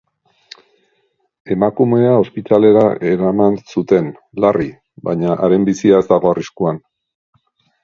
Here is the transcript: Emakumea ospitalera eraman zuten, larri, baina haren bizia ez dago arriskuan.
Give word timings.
Emakumea 1.55 2.13
ospitalera 2.21 2.87
eraman 3.11 3.59
zuten, 3.75 4.09
larri, 4.47 4.67
baina 5.11 5.37
haren 5.45 5.71
bizia 5.71 6.03
ez 6.05 6.09
dago 6.11 6.35
arriskuan. 6.35 6.83